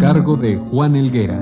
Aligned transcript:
Cargo 0.00 0.34
de 0.34 0.56
Juan 0.56 0.96
Elguera. 0.96 1.38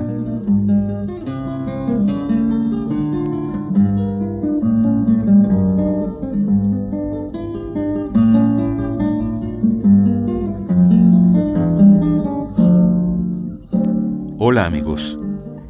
Hola 14.37 14.65
amigos, 14.65 15.17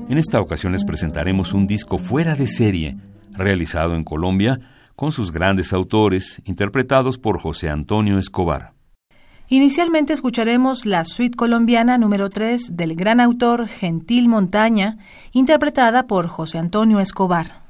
en 0.09 0.17
esta 0.17 0.41
ocasión 0.41 0.71
les 0.71 0.83
presentaremos 0.83 1.53
un 1.53 1.67
disco 1.67 1.99
fuera 1.99 2.33
de 2.33 2.47
serie, 2.47 2.97
realizado 3.33 3.93
en 3.93 4.03
Colombia, 4.03 4.61
con 4.95 5.11
sus 5.11 5.31
grandes 5.31 5.73
autores, 5.73 6.41
interpretados 6.45 7.19
por 7.19 7.39
José 7.39 7.69
Antonio 7.69 8.17
Escobar. 8.17 8.78
Inicialmente 9.51 10.13
escucharemos 10.13 10.85
la 10.85 11.03
suite 11.03 11.35
colombiana 11.35 11.97
número 11.97 12.29
3 12.29 12.77
del 12.77 12.95
gran 12.95 13.19
autor 13.19 13.67
Gentil 13.67 14.27
Montaña, 14.27 14.99
interpretada 15.31 16.05
por 16.05 16.27
José 16.27 16.59
Antonio 16.59 16.99
Escobar. 16.99 17.61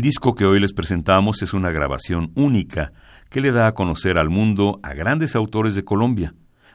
El 0.00 0.04
disco 0.04 0.34
que 0.34 0.46
hoy 0.46 0.58
les 0.60 0.72
presentamos 0.72 1.42
es 1.42 1.52
una 1.52 1.70
grabación 1.70 2.30
única 2.34 2.90
que 3.28 3.42
le 3.42 3.52
da 3.52 3.66
a 3.66 3.74
conocer 3.74 4.16
al 4.16 4.30
mundo 4.30 4.80
a 4.82 4.94
grandes 4.94 5.36
autores 5.36 5.74
de 5.74 5.84
Colombia. 5.84 6.32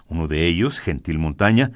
Uno 0.07 0.27
de 0.27 0.45
ellos, 0.45 0.77
Gentil 0.77 1.17
Montaña, 1.17 1.71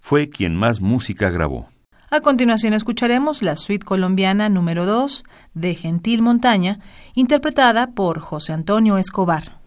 fue 0.00 0.30
quien 0.30 0.56
más 0.56 0.80
música 0.80 1.28
grabó. 1.28 1.68
A 2.08 2.20
continuación 2.20 2.72
escucharemos 2.72 3.42
la 3.42 3.56
suite 3.56 3.84
colombiana 3.84 4.48
número 4.48 4.86
2 4.86 5.24
de 5.52 5.74
Gentil 5.74 6.22
Montaña, 6.22 6.78
interpretada 7.12 7.88
por 7.88 8.20
José 8.20 8.54
Antonio 8.54 8.96
Escobar. 8.96 9.58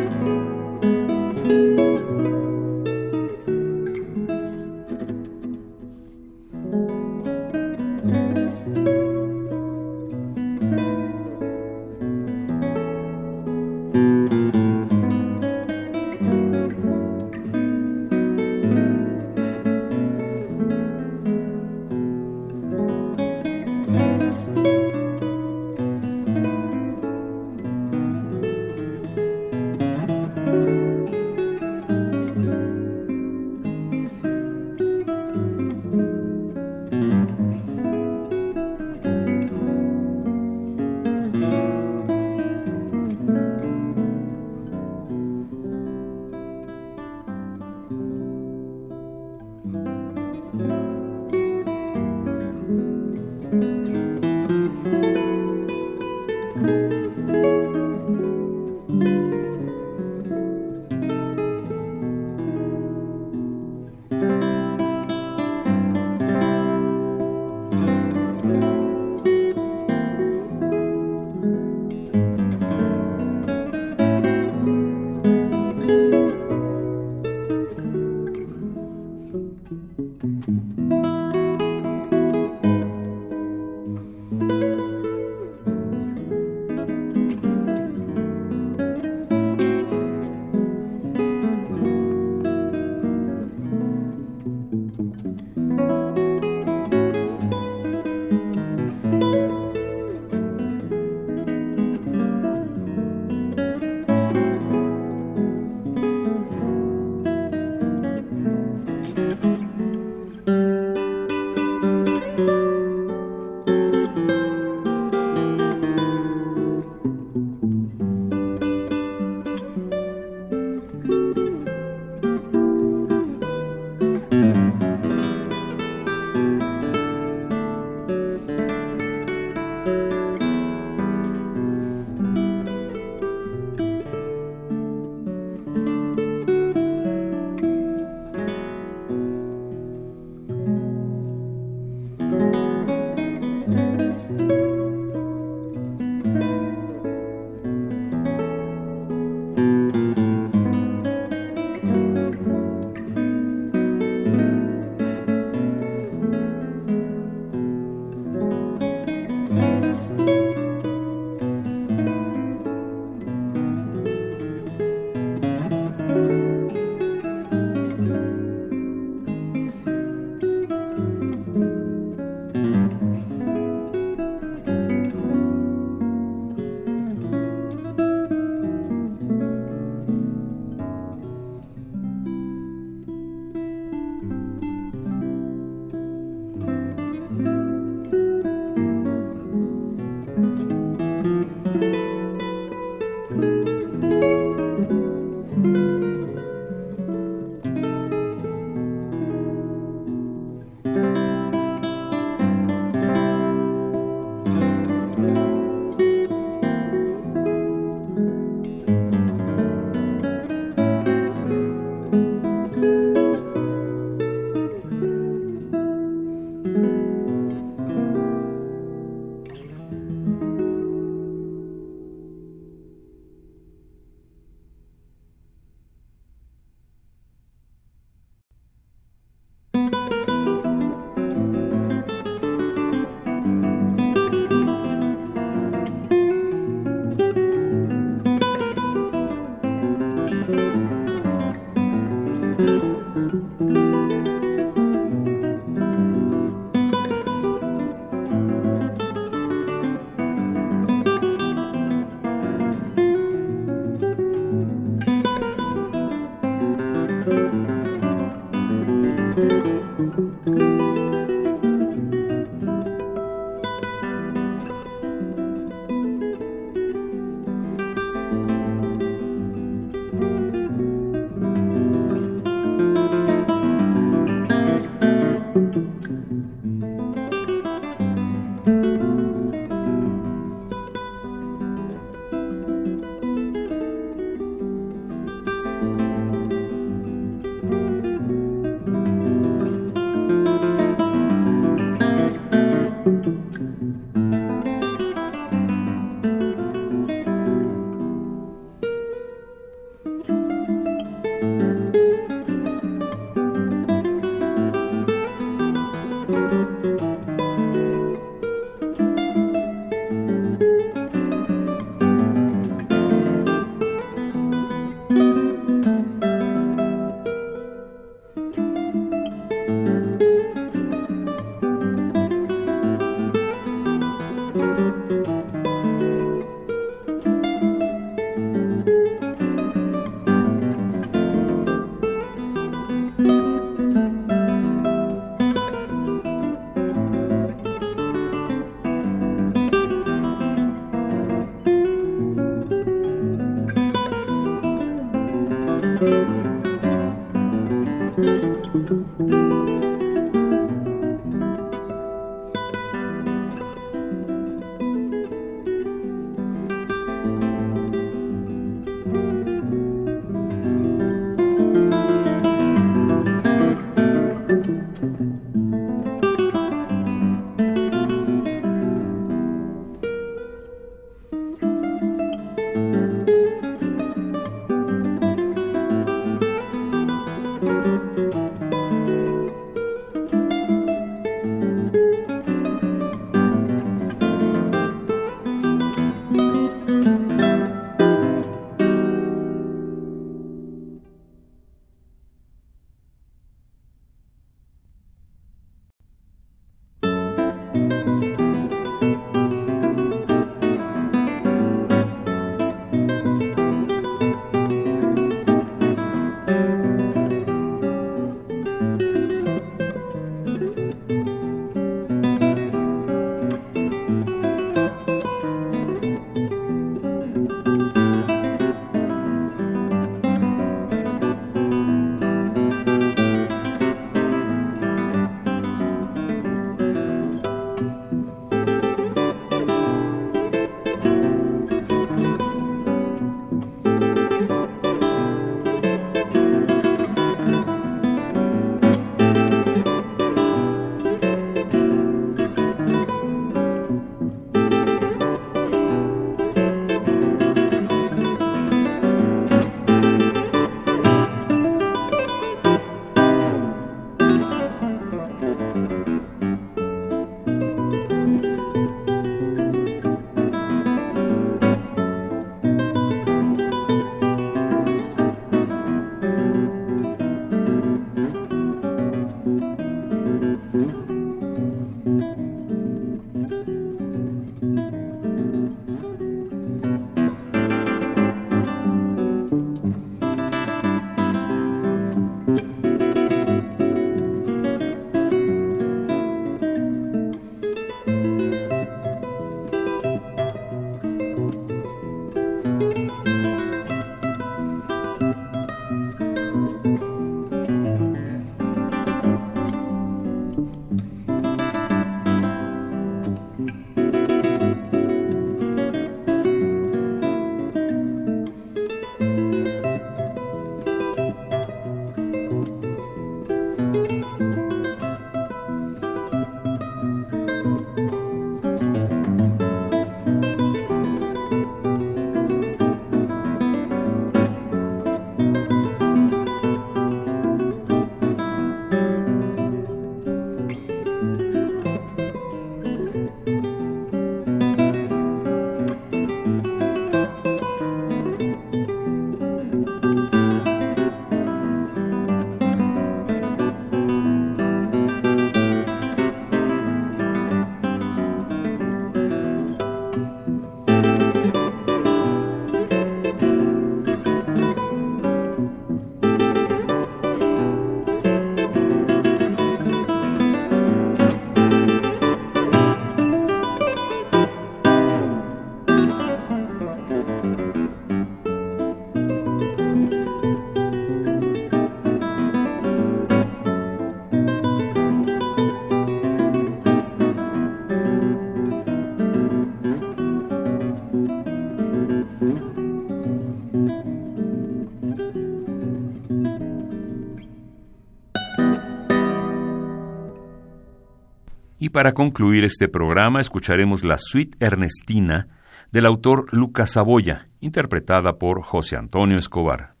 Para 591.91 592.13
concluir 592.13 592.63
este 592.63 592.87
programa 592.87 593.41
escucharemos 593.41 594.03
la 594.03 594.17
suite 594.17 594.57
Ernestina 594.59 595.47
del 595.91 596.05
autor 596.05 596.45
Lucas 596.51 596.91
Saboya, 596.91 597.49
interpretada 597.59 598.37
por 598.39 598.63
José 598.63 598.95
Antonio 598.95 599.37
Escobar. 599.37 600.00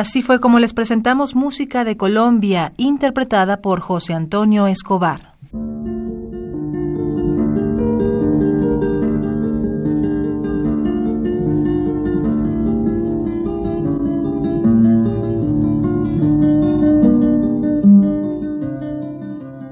Así 0.00 0.22
fue 0.22 0.40
como 0.40 0.58
les 0.60 0.72
presentamos 0.72 1.34
música 1.34 1.84
de 1.84 1.98
Colombia 1.98 2.72
interpretada 2.78 3.60
por 3.60 3.80
José 3.80 4.14
Antonio 4.14 4.66
Escobar. 4.66 5.34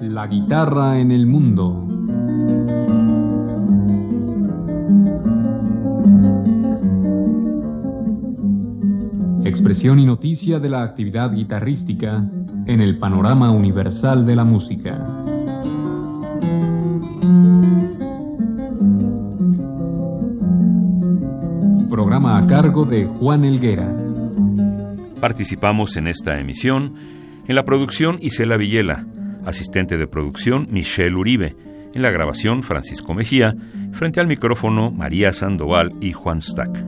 La 0.03 0.27
guitarra 0.27 0.99
en 0.99 1.11
el 1.11 1.27
noticia 10.19 10.59
de 10.59 10.69
la 10.69 10.83
actividad 10.83 11.33
guitarrística 11.33 12.29
en 12.67 12.81
el 12.81 12.99
panorama 12.99 13.53
universal 13.53 14.27
de 14.27 14.35
la 14.35 14.43
música. 14.43 14.99
Programa 21.89 22.37
a 22.37 22.47
cargo 22.49 22.85
de 22.85 23.07
Juan 23.07 23.45
Elguera. 23.45 23.95
Participamos 25.21 25.97
en 25.97 26.09
esta 26.09 26.41
emisión 26.41 26.95
en 27.47 27.55
la 27.55 27.65
producción 27.65 28.19
Isela 28.21 28.57
Villela, 28.57 29.07
asistente 29.47 29.99
de 29.99 30.09
producción 30.09 30.67
Michelle 30.69 31.15
Uribe, 31.15 31.55
en 31.95 32.03
la 32.03 32.11
grabación 32.11 32.65
Francisco 32.65 33.15
Mejía, 33.15 33.55
frente 33.93 34.19
al 34.19 34.27
micrófono 34.27 34.91
María 34.91 35.33
Sandoval 35.33 35.95
y 36.01 36.11
Juan 36.11 36.41
Stack. 36.41 36.88